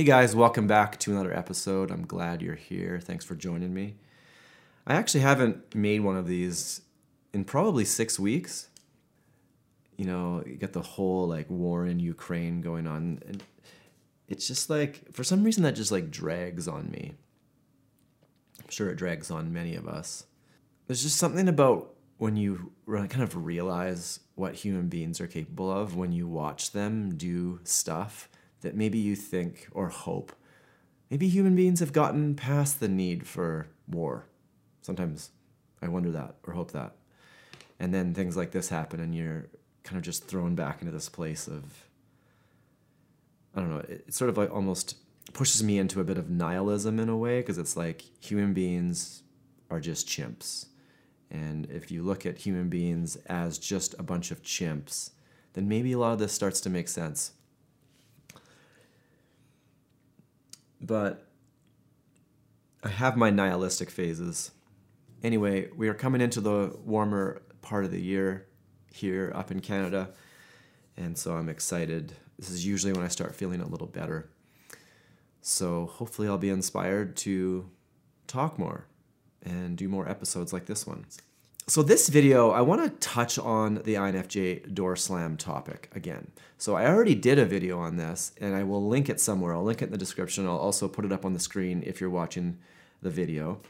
[0.00, 1.90] Hey guys, welcome back to another episode.
[1.90, 3.00] I'm glad you're here.
[3.02, 3.96] Thanks for joining me.
[4.86, 6.80] I actually haven't made one of these
[7.34, 8.70] in probably six weeks.
[9.98, 13.20] You know, you got the whole like war in Ukraine going on.
[13.26, 13.44] And
[14.26, 17.12] it's just like, for some reason, that just like drags on me.
[18.58, 20.24] I'm sure it drags on many of us.
[20.86, 25.94] There's just something about when you kind of realize what human beings are capable of
[25.94, 28.30] when you watch them do stuff
[28.60, 30.32] that maybe you think or hope.
[31.10, 34.26] Maybe human beings have gotten past the need for war.
[34.82, 35.30] Sometimes
[35.82, 36.96] I wonder that or hope that.
[37.78, 39.48] And then things like this happen, and you're
[39.82, 41.86] kind of just thrown back into this place of,
[43.56, 44.96] I don't know, it, sort of like almost
[45.32, 49.22] pushes me into a bit of nihilism in a way, because it's like human beings
[49.70, 50.66] are just chimps.
[51.30, 55.10] And if you look at human beings as just a bunch of chimps,
[55.54, 57.32] then maybe a lot of this starts to make sense.
[60.80, 61.26] But
[62.82, 64.52] I have my nihilistic phases.
[65.22, 68.46] Anyway, we are coming into the warmer part of the year
[68.92, 70.10] here up in Canada,
[70.96, 72.14] and so I'm excited.
[72.38, 74.30] This is usually when I start feeling a little better.
[75.42, 77.68] So hopefully, I'll be inspired to
[78.26, 78.86] talk more
[79.42, 81.04] and do more episodes like this one.
[81.66, 86.32] So this video, I want to touch on the INFJ door slam topic again.
[86.58, 89.54] So I already did a video on this and I will link it somewhere.
[89.54, 90.46] I'll link it in the description.
[90.46, 92.58] I'll also put it up on the screen if you're watching
[93.02, 93.60] the video.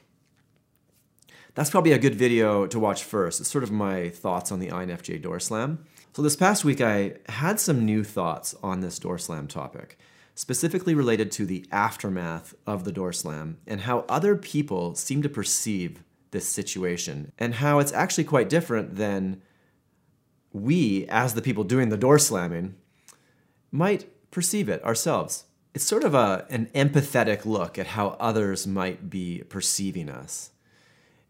[1.55, 3.38] That's probably a good video to watch first.
[3.41, 5.84] It's sort of my thoughts on the INFJ door slam.
[6.14, 9.98] So this past week, I had some new thoughts on this door slam topic,
[10.34, 15.28] specifically related to the aftermath of the door slam and how other people seem to
[15.28, 19.42] perceive this situation and how it's actually quite different than
[20.53, 22.75] we, as the people doing the door slamming,
[23.70, 25.45] might perceive it ourselves.
[25.75, 30.51] It's sort of a, an empathetic look at how others might be perceiving us.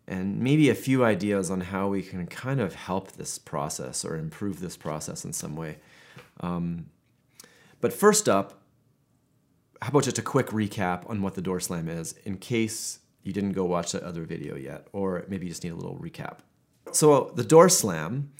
[0.08, 4.16] And maybe a few ideas on how we can kind of help this process or
[4.16, 5.76] improve this process in some way.
[6.40, 6.86] Um,
[7.80, 8.60] but first up,
[9.82, 13.32] how about just a quick recap on what the door slam is in case you
[13.32, 16.38] didn't go watch that other video yet, or maybe you just need a little recap.
[16.92, 18.32] So, the door slam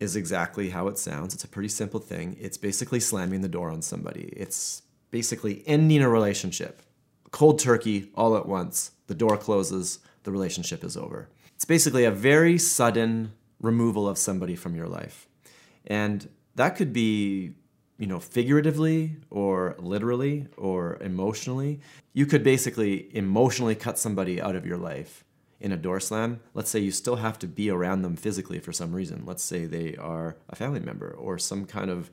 [0.00, 1.32] is exactly how it sounds.
[1.32, 2.36] It's a pretty simple thing.
[2.40, 6.82] It's basically slamming the door on somebody, it's basically ending a relationship.
[7.30, 8.90] Cold turkey, all at once.
[9.06, 11.28] The door closes, the relationship is over.
[11.54, 15.28] It's basically a very sudden removal of somebody from your life.
[15.86, 17.52] And that could be
[18.02, 21.78] you know, figuratively or literally or emotionally.
[22.12, 25.24] You could basically emotionally cut somebody out of your life
[25.60, 26.40] in a door slam.
[26.52, 29.22] Let's say you still have to be around them physically for some reason.
[29.24, 32.10] Let's say they are a family member or some kind of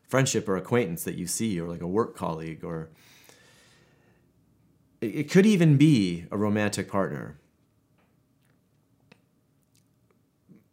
[0.00, 2.88] friendship or acquaintance that you see or like a work colleague or
[5.02, 7.38] it could even be a romantic partner.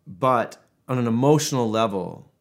[0.07, 0.55] But
[0.87, 2.31] on an emotional level,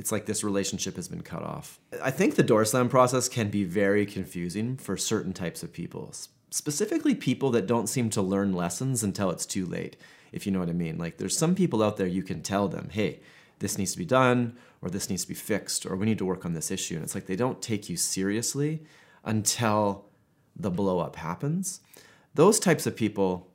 [0.00, 1.78] it's like this relationship has been cut off.
[2.02, 6.14] I think the door slam process can be very confusing for certain types of people,
[6.50, 9.98] specifically people that don't seem to learn lessons until it's too late,
[10.32, 10.96] if you know what I mean.
[10.96, 13.20] Like there's some people out there you can tell them, hey,
[13.58, 16.24] this needs to be done, or this needs to be fixed, or we need to
[16.24, 16.94] work on this issue.
[16.94, 18.82] And it's like they don't take you seriously
[19.22, 20.06] until
[20.56, 21.82] the blow up happens.
[22.34, 23.49] Those types of people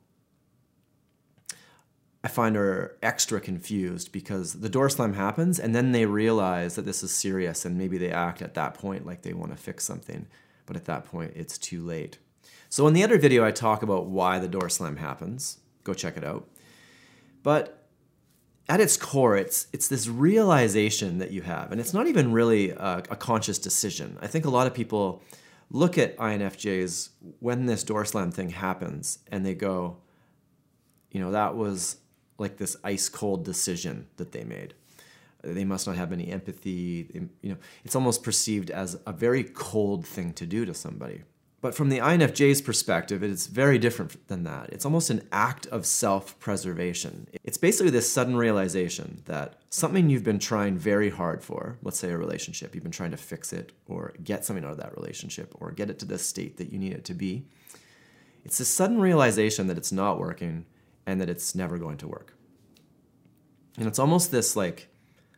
[2.26, 6.84] I find are extra confused because the door slam happens and then they realize that
[6.84, 9.84] this is serious and maybe they act at that point like they want to fix
[9.84, 10.26] something,
[10.66, 12.18] but at that point it's too late.
[12.68, 15.58] So in the other video I talk about why the door slam happens.
[15.84, 16.48] Go check it out.
[17.44, 17.86] But
[18.68, 22.70] at its core, it's it's this realization that you have, and it's not even really
[22.70, 24.18] a, a conscious decision.
[24.20, 25.22] I think a lot of people
[25.70, 29.98] look at INFJs when this door slam thing happens and they go,
[31.12, 31.98] you know, that was
[32.38, 34.74] like this ice cold decision that they made.
[35.42, 37.28] They must not have any empathy.
[37.42, 41.22] You know, it's almost perceived as a very cold thing to do to somebody.
[41.66, 44.70] But from the INFJ's perspective, it's very different than that.
[44.70, 47.28] It's almost an act of self preservation.
[47.44, 52.10] It's basically this sudden realization that something you've been trying very hard for, let's say
[52.10, 55.54] a relationship, you've been trying to fix it or get something out of that relationship
[55.58, 57.46] or get it to the state that you need it to be.
[58.44, 60.66] It's this sudden realization that it's not working
[61.06, 62.34] and that it's never going to work.
[63.78, 64.88] And it's almost this like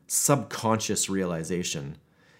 [0.07, 1.99] subconscious realization.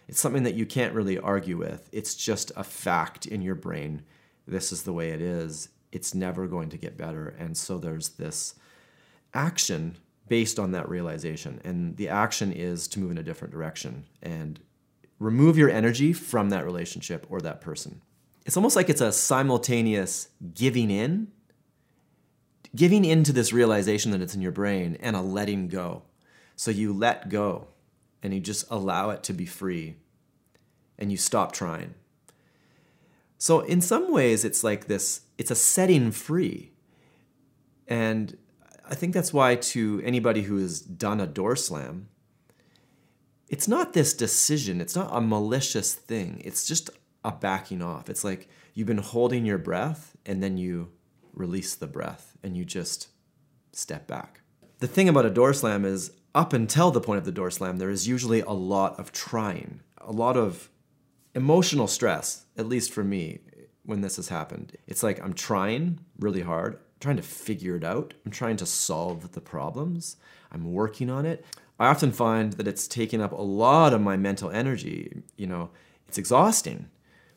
[0.09, 1.89] It's something that you can't really argue with.
[1.93, 4.03] It's just a fact in your brain.
[4.47, 5.69] This is the way it is.
[5.93, 7.29] It's never going to get better.
[7.39, 8.55] And so there's this
[9.35, 9.99] action
[10.29, 11.61] based on that realization.
[11.65, 14.07] And the action is to move in a different direction.
[14.23, 14.61] And
[15.19, 18.03] remove your energy from that relationship or that person.
[18.47, 21.33] It's almost like it's a simultaneous giving in,
[22.75, 26.03] giving into this realization that it's in your brain, and a letting go.
[26.57, 27.69] So you let go
[28.23, 29.97] and you just allow it to be free
[30.99, 31.95] and you stop trying.
[33.39, 36.73] So, in some ways, it's like this it's a setting free.
[37.87, 38.37] And
[38.89, 42.09] I think that's why, to anybody who has done a door slam,
[43.49, 46.91] it's not this decision, it's not a malicious thing, it's just
[47.25, 48.11] a backing off.
[48.11, 50.91] It's like you've been holding your breath and then you
[51.33, 53.09] release the breath and you just
[53.73, 54.41] step back.
[54.79, 57.79] The thing about a door slam is, up until the point of the door slam,
[57.79, 60.71] there is usually a lot of trying, a lot of
[61.35, 63.41] emotional stress, at least for me,
[63.85, 64.77] when this has happened.
[64.87, 69.33] It's like I'm trying really hard, trying to figure it out, I'm trying to solve
[69.33, 70.17] the problems,
[70.53, 71.45] I'm working on it.
[71.81, 75.23] I often find that it's taking up a lot of my mental energy.
[75.37, 75.71] You know,
[76.09, 76.89] it's exhausting.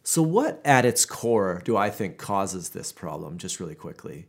[0.03, 4.27] So, what at its core do I think causes this problem, just really quickly?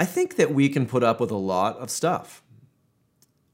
[0.00, 2.42] I think that we can put up with a lot of stuff.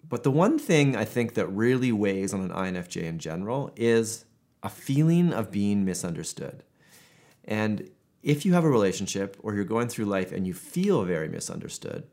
[0.09, 4.27] But the one thing I think that really weighs on an INFJ in general is
[4.63, 6.63] a feeling of being misunderstood.
[7.45, 7.91] And
[8.23, 12.07] if you have a relationship or you're going through life and you feel very misunderstood,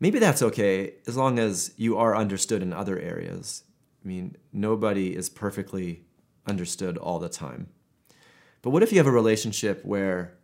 [0.00, 3.64] maybe that's okay as long as you are understood in other areas.
[4.02, 6.04] I mean, nobody is perfectly
[6.46, 7.66] understood all the time.
[8.62, 10.38] But what if you have a relationship where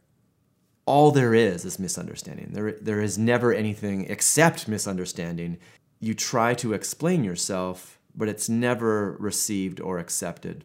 [0.89, 2.51] all there is is misunderstanding?
[2.53, 5.59] There, there is never anything except misunderstanding.
[6.01, 10.65] You try to explain yourself, but it's never received or accepted.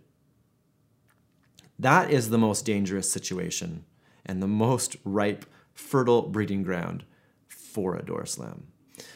[1.77, 3.83] That is the most dangerous situation
[4.25, 7.03] and the most ripe, fertile breeding ground
[7.47, 8.67] for a door slam.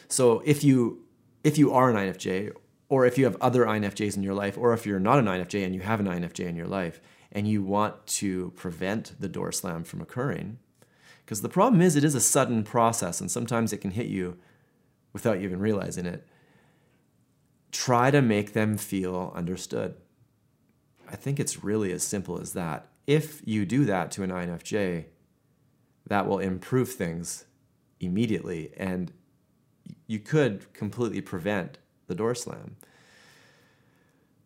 [0.08, 1.04] So if you
[1.42, 2.52] if you are an INFJ,
[2.88, 5.64] or if you have other INFJs in your life, or if you're not an INFJ
[5.64, 7.00] and you have an INFJ in your life,
[7.32, 10.58] and you want to prevent the door slam from occurring,
[11.28, 14.38] because the problem is it is a sudden process and sometimes it can hit you
[15.12, 16.26] without you even realizing it.
[17.70, 19.96] Try to make them feel understood.
[21.06, 22.86] I think it's really as simple as that.
[23.06, 25.04] If you do that to an INFJ,
[26.06, 27.44] that will improve things
[28.00, 29.12] immediately and
[30.06, 31.76] you could completely prevent
[32.06, 32.76] the door slam.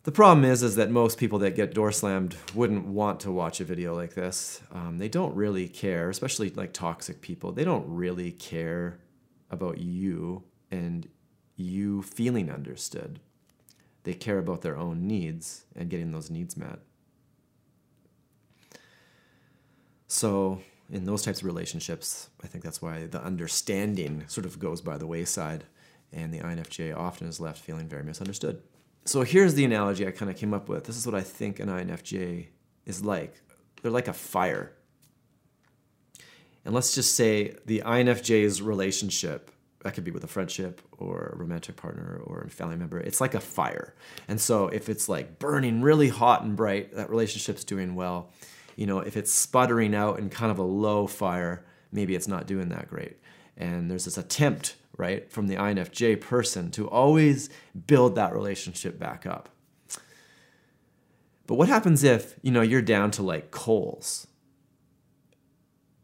[0.05, 3.61] The problem is, is that most people that get door slammed wouldn't want to watch
[3.61, 4.61] a video like this.
[4.73, 7.53] Um, they don't really care, especially like toxic people.
[7.53, 8.99] They don't really care
[9.49, 11.09] about you and
[11.55, 13.21] you feeling understood
[14.05, 16.81] they care about their own needs and getting those needs met.
[20.09, 20.61] So,
[20.91, 24.99] in those types of relationships, I think that's why the understanding sort of goes by
[24.99, 25.65] the wayside,
[26.13, 28.63] and the INFJ often is left feeling very misunderstood.
[29.05, 30.85] So, here's the analogy I kind of came up with.
[30.85, 32.47] This is what I think an INFJ
[32.87, 33.41] is like
[33.83, 34.73] they're like a fire.
[36.65, 39.51] And let's just say the INFJ's relationship
[39.83, 43.01] that could be with a friendship or a romantic partner or a family member.
[43.01, 43.95] It's like a fire.
[44.29, 48.31] And so if it's like burning really hot and bright, that relationship's doing well.
[48.77, 52.47] You know, if it's sputtering out in kind of a low fire, maybe it's not
[52.47, 53.19] doing that great.
[53.57, 57.49] And there's this attempt, right, from the INFJ person to always
[57.87, 59.49] build that relationship back up.
[61.47, 64.27] But what happens if, you know, you're down to like coals?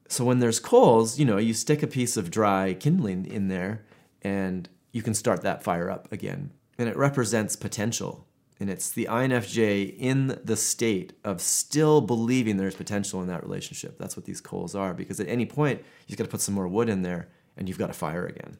[0.08, 3.84] So when there's coals, you know, you stick a piece of dry kindling in there
[4.22, 6.50] and you can start that fire up again.
[6.78, 8.26] And it represents potential.
[8.60, 13.98] And it's the INFJ in the state of still believing there's potential in that relationship.
[13.98, 16.54] That's what these coals are, because at any point, you have got to put some
[16.54, 18.56] more wood in there and you've got a fire again.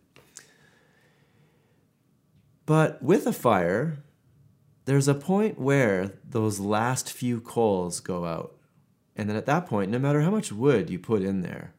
[2.69, 3.97] But with a fire,
[4.85, 8.59] there's a point where those last few coals go out.
[9.17, 11.73] And then at that point, no matter how much wood you put in there,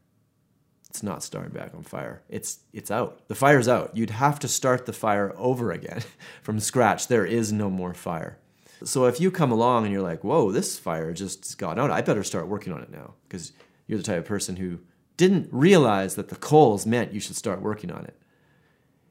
[0.90, 2.24] it's not starting back on fire.
[2.28, 3.28] It's it's out.
[3.28, 3.96] The fire's out.
[3.96, 6.02] You'd have to start the fire over again
[6.42, 7.08] from scratch.
[7.08, 8.40] There is no more fire.
[8.84, 11.92] So if you come along and you're like, "Whoa, this fire just got out.
[11.92, 13.54] I better start working on it now," because
[13.86, 14.80] you're the type of person who
[15.18, 18.20] didn't realize that the coals meant you should start working on it.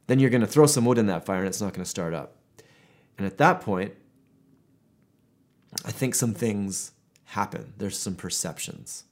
[0.09, 1.89] Then you're going to throw some wood in that fire and it's not going to
[1.89, 2.35] start up.
[3.17, 3.95] And at that point,
[5.85, 6.93] I think some things
[7.27, 7.75] happen.
[7.77, 9.05] There's some perceptions.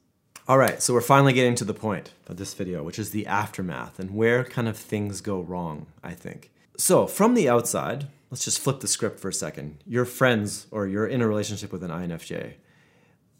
[0.48, 3.26] All right, so we're finally getting to the point of this video, which is the
[3.26, 6.50] aftermath and where kind of things go wrong, I think.
[6.78, 9.82] So, from the outside, let's just flip the script for a second.
[9.86, 12.54] You're friends or you're in a relationship with an INFJ.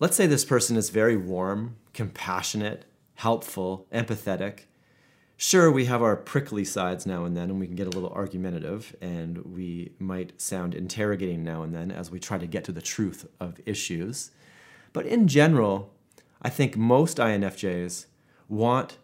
[0.01, 4.65] Let's say this person is very warm, compassionate, helpful, empathetic,
[5.39, 8.09] Sure, we have our prickly sides now and then, and we can get a little
[8.11, 12.73] argumentative, and we might sound interrogating now and then as we try to get to
[12.73, 14.31] the truth of issues.
[14.95, 15.93] But in general,
[16.41, 18.07] I think most INFJs
[18.49, 18.97] want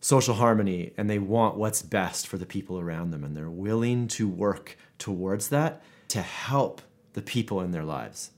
[0.00, 4.08] social harmony and they want what's best for the people around them, and they're willing
[4.08, 6.80] to work towards that to help
[7.12, 8.30] the people in their lives.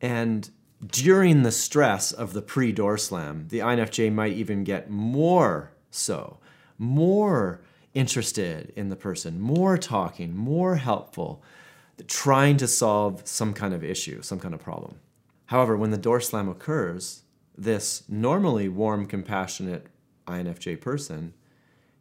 [0.00, 0.48] And
[0.86, 6.38] during the stress of the pre door slam, the INFJ might even get more so,
[6.78, 7.60] more
[7.94, 11.42] interested in the person, more talking, more helpful,
[12.08, 14.96] trying to solve some kind of issue, some kind of problem.
[15.46, 17.22] However, when the door slam occurs,
[17.56, 19.86] this normally warm, compassionate
[20.26, 21.34] INFJ person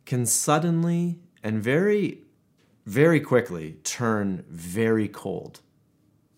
[0.05, 2.19] can suddenly and very,
[2.85, 5.59] very quickly turn very cold.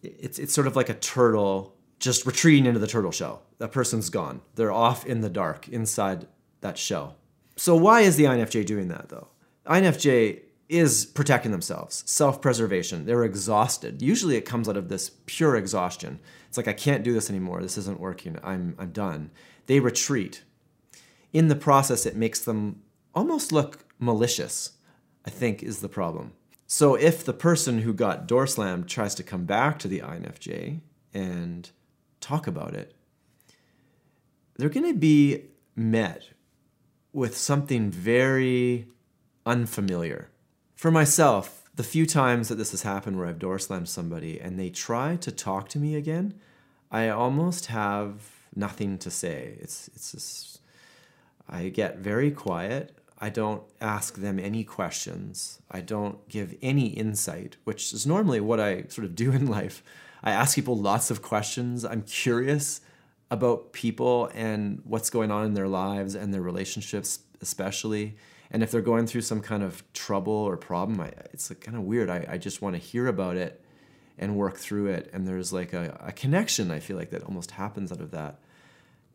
[0.04, 3.44] It's, it's sort of like a turtle just retreating into the turtle shell.
[3.60, 4.42] That person's gone.
[4.56, 6.28] They're off in the dark inside
[6.62, 7.16] that shell.
[7.56, 9.30] So, why is the INFJ doing that though?
[9.66, 13.06] INFJ is protecting themselves, self preservation.
[13.06, 14.02] They're exhausted.
[14.02, 16.20] Usually it comes out of this pure exhaustion.
[16.48, 17.62] It's like, I can't do this anymore.
[17.62, 18.40] This isn't working.
[18.44, 19.32] I'm, I'm done.
[19.68, 20.44] They retreat.
[21.34, 22.82] In the process, it makes them
[23.14, 24.72] almost look malicious,
[25.26, 26.34] I think, is the problem.
[26.68, 30.80] So if the person who got door slammed tries to come back to the INFJ
[31.14, 31.70] and
[32.22, 32.96] talk about it,
[34.58, 35.44] they're going to be
[35.76, 36.30] met
[37.16, 38.86] with something very
[39.46, 40.30] unfamiliar.
[40.76, 44.60] For myself, the few times that this has happened where I've door slammed somebody and
[44.60, 46.34] they try to talk to me again,
[46.92, 49.58] I almost have nothing to say.
[49.62, 50.60] It's it's just
[51.48, 52.98] I get very quiet.
[53.18, 55.62] I don't ask them any questions.
[55.72, 59.82] I don't give any insight, which is normally what I sort of do in life.
[60.22, 61.86] I ask people lots of questions.
[61.86, 62.82] I'm curious
[63.32, 68.16] about people and what's going on in their lives and their relationships, especially.
[68.52, 71.76] And if they're going through some kind of trouble or problem, I, it's like kind
[71.76, 72.10] of weird.
[72.10, 73.64] I, I just want to hear about it
[74.18, 75.10] and work through it.
[75.12, 78.40] And there's like a, a connection, I feel like, that almost happens out of that.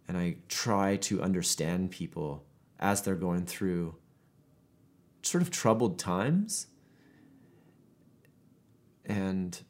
[0.09, 2.45] And I try to understand people
[2.81, 3.95] as they're going through
[5.23, 6.67] sort of troubled times.
[9.07, 9.61] And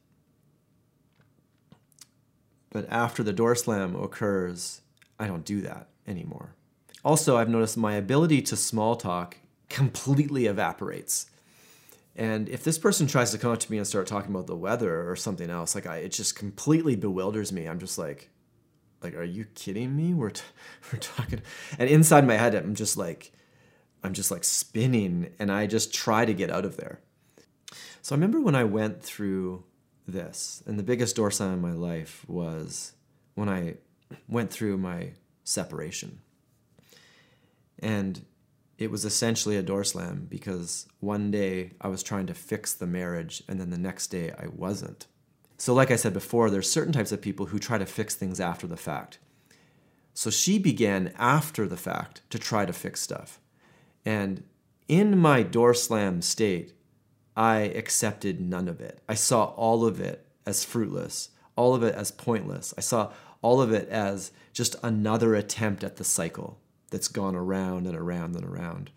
[2.70, 4.80] but after the door slam occurs,
[5.18, 6.54] I don't do that anymore.
[7.04, 9.36] Also, I've noticed my ability to small talk
[9.68, 11.26] completely evaporates.
[12.16, 14.56] And if this person tries to come up to me and start talking about the
[14.56, 17.66] weather or something else, like I, it just completely bewilders me.
[17.66, 18.28] I'm just like,
[19.02, 20.12] like, are you kidding me?
[20.12, 20.42] We're t-
[20.92, 21.40] we're talking,
[21.78, 23.32] and inside my head, I'm just like,
[24.02, 27.00] I'm just like spinning, and I just try to get out of there.
[28.02, 29.64] So I remember when I went through
[30.10, 30.62] this.
[30.66, 32.92] And the biggest door slam in my life was
[33.34, 33.76] when I
[34.28, 35.12] went through my
[35.44, 36.20] separation.
[37.78, 38.24] And
[38.78, 42.86] it was essentially a door slam because one day I was trying to fix the
[42.86, 45.06] marriage and then the next day I wasn't.
[45.58, 48.40] So, like I said before, there's certain types of people who try to fix things
[48.40, 49.18] after the fact.
[50.14, 53.40] So she began after the fact to try to fix stuff.
[54.04, 54.42] And
[54.88, 56.72] in my door slam state,
[57.40, 59.00] I accepted none of it.
[59.09, 62.75] I saw all of it as fruitless, all of it as pointless.
[62.76, 66.59] I saw all of it as just another attempt at the cycle
[66.90, 68.90] that's gone around and around and around.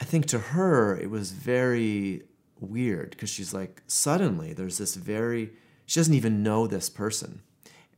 [0.00, 2.22] I think to her, it was very
[2.58, 5.50] weird because she's like, suddenly there's this very,
[5.84, 7.42] she doesn't even know this person.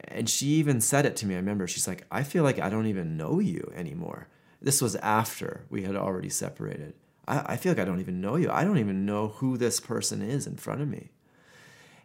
[0.09, 1.35] And she even said it to me.
[1.35, 4.27] I remember she's like, I feel like I don't even know you anymore.
[4.61, 6.95] This was after we had already separated.
[7.33, 8.51] I, I feel like I don't even know you.
[8.51, 11.11] I don't even know who this person is in front of me.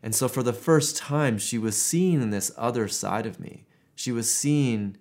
[0.02, 3.66] And so for the first time, she was seeing this other side of me.
[3.96, 4.98] She was seeing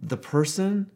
[0.00, 0.90] the person,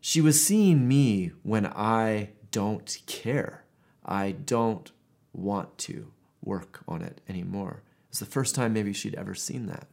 [0.00, 3.64] she was seeing me when I don't care.
[4.04, 4.90] I don't
[5.32, 7.82] want to work on it anymore.
[8.08, 9.86] It's the first time maybe she'd ever seen that.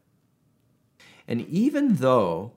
[1.27, 2.53] And even though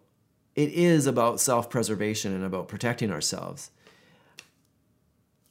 [0.58, 3.70] it is about self preservation and about protecting ourselves.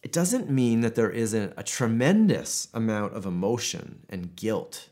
[0.04, 4.90] It doesn't mean that there isn't a tremendous amount of emotion and guilt.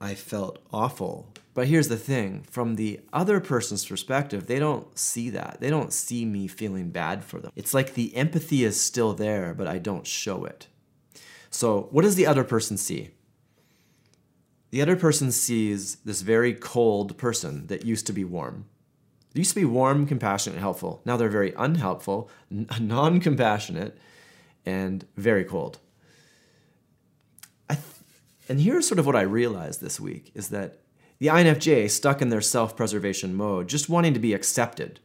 [0.00, 1.32] I felt awful.
[1.52, 5.56] But here's the thing from the other person's perspective, they don't see that.
[5.58, 7.50] They don't see me feeling bad for them.
[7.56, 10.68] It's like the empathy is still there, but I don't show it.
[11.50, 13.10] So, what does the other person see?
[14.70, 18.66] The other person sees this very cold person that used to be warm.
[19.34, 21.02] They used to be warm, compassionate, and helpful.
[21.04, 23.98] Now they're very unhelpful, non compassionate,
[24.64, 25.80] and very cold.
[27.68, 27.80] Th-
[28.48, 30.78] and here's sort of what I realized this week is that
[31.18, 35.00] the INFJ, stuck in their self preservation mode, just wanting to be accepted.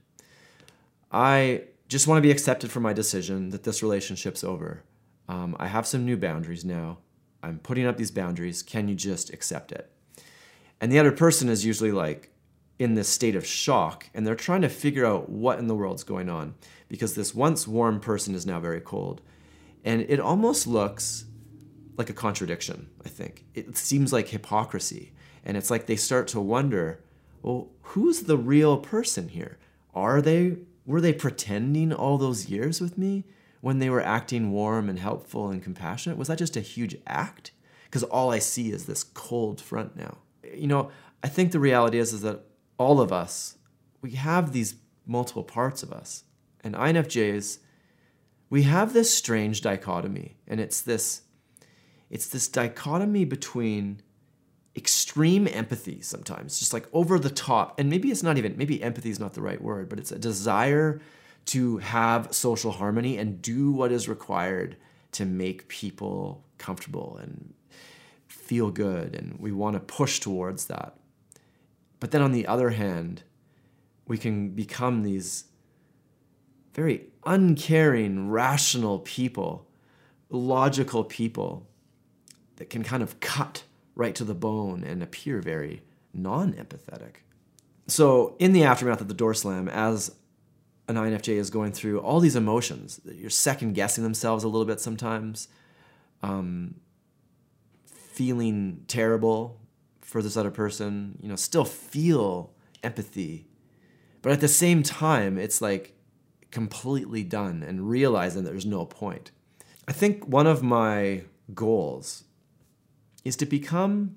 [1.11, 4.83] I just want to be accepted for my decision that this relationship's over.
[5.27, 6.99] Um, I have some new boundaries now.
[7.41, 8.61] I'm putting up these boundaries.
[8.61, 9.89] Can you just accept it?
[10.79, 12.31] And the other person is usually like
[12.79, 16.03] in this state of shock and they're trying to figure out what in the world's
[16.03, 16.55] going on
[16.87, 19.21] because this once warm person is now very cold.
[19.83, 21.25] And it almost looks
[21.97, 23.45] like a contradiction, I think.
[23.53, 25.11] It seems like hypocrisy.
[25.43, 27.03] And it's like they start to wonder
[27.41, 29.57] well, who's the real person here?
[29.93, 33.23] Are they, were they pretending all those years with me
[33.61, 36.17] when they were acting warm and helpful and compassionate?
[36.17, 37.51] Was that just a huge act?
[37.85, 40.17] Because all I see is this cold front now.
[40.53, 40.91] You know,
[41.23, 42.43] I think the reality is, is that
[42.79, 43.57] all of us,
[44.01, 46.23] we have these multiple parts of us.
[46.63, 47.59] And INFJs,
[48.49, 50.37] we have this strange dichotomy.
[50.47, 51.21] And it's this,
[52.09, 54.01] it's this dichotomy between
[54.75, 57.79] extreme empathy sometimes, just like over the top.
[57.79, 60.19] And maybe it's not even, maybe empathy is not the right word, but it's a
[60.19, 61.01] desire
[61.45, 64.77] to have social harmony and do what is required
[65.11, 67.53] to make people comfortable and
[68.27, 69.15] feel good.
[69.15, 70.95] And we want to push towards that.
[71.99, 73.23] But then on the other hand,
[74.07, 75.45] we can become these
[76.73, 79.67] very uncaring, rational people,
[80.29, 81.67] logical people
[82.55, 83.63] that can kind of cut
[83.95, 85.81] right to the bone and appear very
[86.13, 87.17] non empathetic.
[87.87, 90.15] So, in the aftermath of the door slam, as
[90.87, 94.79] an INFJ is going through all these emotions, you're second guessing themselves a little bit
[94.79, 95.47] sometimes,
[96.23, 96.75] um,
[97.85, 99.58] feeling terrible
[100.09, 102.51] for this other person, you know, still feel
[102.81, 103.47] empathy.
[104.23, 105.93] But at the same time, it's like
[106.49, 109.29] completely done and realizing that there's no point.
[109.87, 112.23] I think one of my goals
[113.23, 114.15] is to become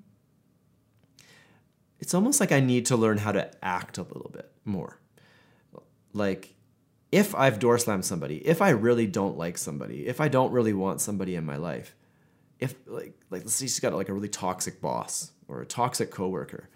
[1.99, 4.99] it's almost like I need to learn how to act a little bit more.
[6.11, 6.55] Like
[7.11, 10.73] if I've door slammed somebody, if I really don't like somebody, if I don't really
[10.73, 11.95] want somebody in my life,
[12.59, 16.11] if like like let's say she's got like a really toxic boss or a toxic
[16.11, 16.69] coworker,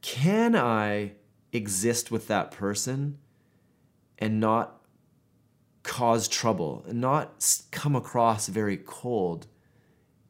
[0.00, 1.12] can I
[1.52, 3.18] exist with that person
[4.18, 4.82] and not
[5.82, 9.46] cause trouble and not come across very cold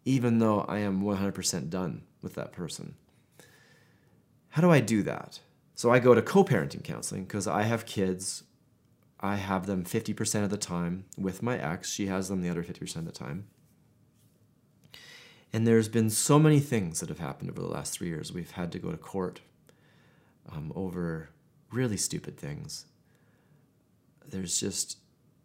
[0.05, 2.94] even though I am 100% done with that person.
[4.48, 5.40] How do I do that?
[5.74, 8.44] So I go to co parenting counseling because I have kids.
[9.20, 11.90] I have them 50% of the time with my ex.
[11.90, 13.48] She has them the other 50% of the time.
[15.52, 18.32] And there's been so many things that have happened over the last three years.
[18.32, 19.40] We've had to go to court
[20.50, 21.30] um, over
[21.72, 22.87] really stupid things.
[24.26, 24.98] There's just,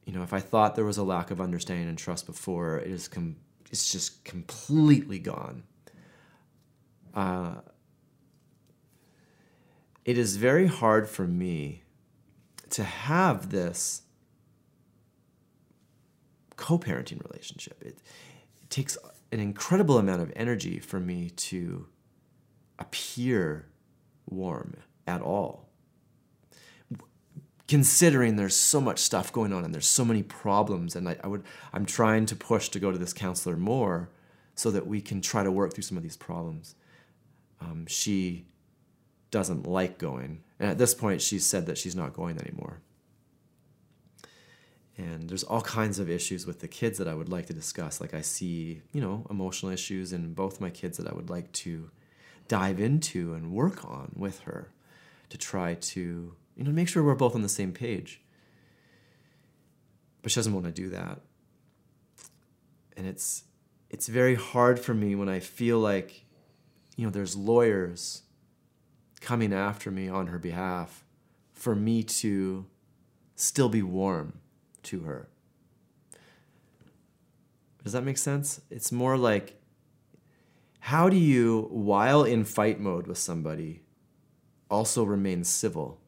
[0.05, 2.91] you know, if I thought there was a lack of understanding and trust before, it
[2.91, 3.37] is com-
[3.71, 5.63] it's just completely gone.
[7.13, 7.55] Uh,
[10.05, 11.83] it is very hard for me
[12.71, 14.01] to have this
[16.55, 17.81] co parenting relationship.
[17.81, 18.97] It, it, takes
[19.33, 21.87] an incredible amount of energy for me to
[22.77, 23.65] appear
[24.29, 25.67] warm at all.
[27.67, 31.27] Considering there's so much stuff going on and there's so many problems and I, I,
[31.27, 34.09] would i'm trying to push to go to this counselor more
[34.53, 36.75] so that we can try to work through some of these problems.
[37.59, 38.45] Um, she
[39.31, 40.43] doesn't like going.
[40.59, 42.81] And at this point she's said that she's not going anymore
[44.97, 47.99] and there's all kinds of issues with the kids that i would like to discuss
[47.99, 51.51] like i see you know emotional issues in both my kids that i would like
[51.51, 51.89] to
[52.47, 54.71] dive into and work on with her
[55.29, 58.21] to try to you know, make sure we're both on the same page.
[60.21, 61.19] But she doesn't want to do that.
[62.95, 63.43] And it's
[63.89, 66.25] it's very hard for me when I feel like,
[66.95, 68.23] you know, there's lawyers
[69.21, 71.03] coming after me on her behalf
[71.53, 72.65] for me to
[73.35, 74.39] still be warm
[74.83, 75.27] to her.
[77.83, 78.61] Does that make sense?
[78.69, 79.59] It's more like
[80.79, 83.81] how do you, while in fight mode with somebody,
[84.69, 85.99] also remain civil?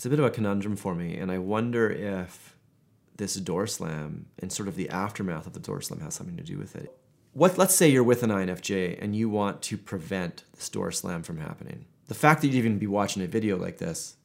[0.00, 2.56] it's a bit of a conundrum for me, and I wonder if
[3.18, 6.42] this door slam and sort of the aftermath of the door slam has something to
[6.42, 6.96] do with it.
[7.34, 11.22] What, let's say you're with an INFJ and you want to prevent this door slam
[11.22, 11.84] from happening.
[12.10, 14.16] The fact that you'd even be watching a video like this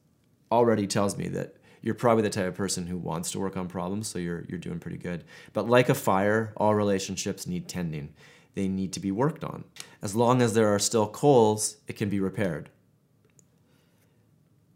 [0.51, 3.67] already tells me that you're probably the type of person who wants to work on
[3.67, 5.23] problems, so you're, you're doing pretty good.
[5.53, 8.15] But like a fire, all relationships need tending.
[8.55, 9.65] They need to be worked on.
[10.01, 12.71] As long as there are still coals, it can be repaired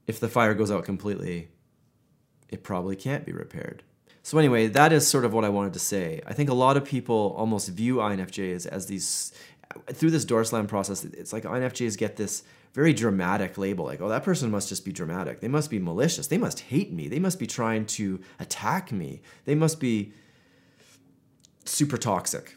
[0.10, 1.50] if the fire goes out completely,
[2.50, 3.84] it probably can't be repaired.
[4.24, 6.20] So anyway, that is sort of what I wanted to say.
[6.26, 9.32] I think a lot of people almost view INFJs as these
[9.94, 12.42] through this door slam process, it's like INFJs get this
[12.74, 15.42] very dramatic label like, oh, that person must just be dramatic.
[15.42, 16.28] They must be malicious.
[16.28, 17.08] They must hate me.
[17.08, 19.22] They must be trying to attack me.
[19.46, 20.14] They must be
[21.66, 22.56] super toxic.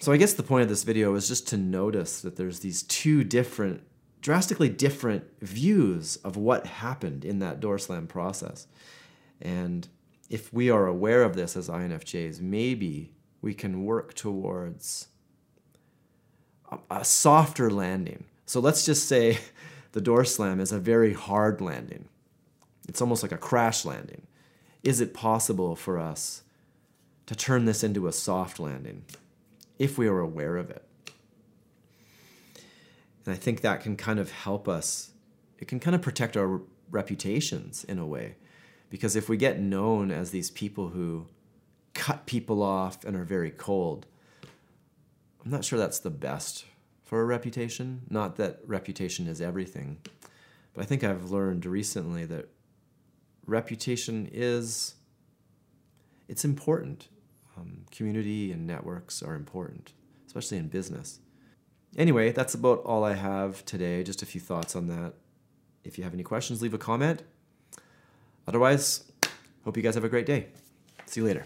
[0.00, 2.82] So I guess the point of this video is just to notice that there's these
[2.82, 3.82] two different,
[4.20, 8.66] drastically different views of what happened in that door slam process.
[9.40, 9.88] And
[10.28, 15.08] if we are aware of this as INFJs, maybe we can work towards
[16.90, 18.24] a, softer landing.
[18.46, 19.38] So let's just say
[19.92, 22.06] the door slam is a very hard landing.
[22.88, 24.26] It's almost like a crash landing.
[24.82, 26.42] Is it possible for us
[27.26, 29.04] to turn this into a soft landing
[29.78, 30.84] if we are aware of it?
[33.24, 35.10] And I think that can kind of help us,
[35.58, 38.36] it can kind of protect our reputations in a way.
[38.90, 41.26] Because if we get known as these people who
[41.94, 44.06] cut people off and are very cold,
[45.42, 46.66] I'm not sure that's the best
[47.14, 48.00] for a reputation.
[48.10, 49.98] Not that reputation is everything,
[50.72, 52.48] but I think I've learned recently that
[53.46, 54.96] reputation is
[56.26, 57.06] it's important.
[57.56, 59.92] Um, community and networks are important,
[60.26, 61.20] especially in business.
[61.96, 64.02] Anyway, that's about all I have today.
[64.02, 65.12] Just a few thoughts on that.
[65.84, 67.22] If you have any questions, leave a comment.
[68.48, 69.12] Otherwise,
[69.64, 70.48] hope you guys have a great day.
[71.06, 71.44] See you later.